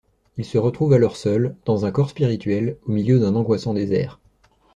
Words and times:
Il 0.37 0.45
se 0.45 0.57
retrouve 0.57 0.93
alors 0.93 1.15
seul, 1.15 1.55
dans 1.63 1.85
un 1.85 1.91
corps 1.91 2.09
spirituel, 2.09 2.75
au 2.87 2.91
milieu 2.91 3.19
d’un 3.19 3.35
angoissant 3.35 3.75
désert. 3.75 4.19